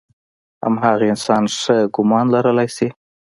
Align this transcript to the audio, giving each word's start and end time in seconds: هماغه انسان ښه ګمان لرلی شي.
هماغه 0.63 1.05
انسان 1.13 1.43
ښه 1.59 1.77
ګمان 1.95 2.25
لرلی 2.33 2.69
شي. 2.75 2.87